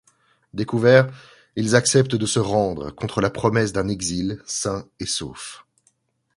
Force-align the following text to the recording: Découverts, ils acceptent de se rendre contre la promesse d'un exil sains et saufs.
Découverts, 0.55 1.13
ils 1.55 1.75
acceptent 1.75 2.15
de 2.15 2.25
se 2.25 2.39
rendre 2.39 2.89
contre 2.89 3.21
la 3.21 3.29
promesse 3.29 3.71
d'un 3.71 3.87
exil 3.87 4.41
sains 4.47 4.87
et 4.99 5.05
saufs. 5.05 5.63